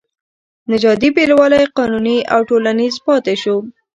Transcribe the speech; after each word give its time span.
نژادي 0.71 1.09
بېلوالی 1.15 1.65
قانوني 1.77 2.17
او 2.33 2.39
ټولنیز 2.49 2.95
پاتې 3.05 3.35
شو. 3.41 3.55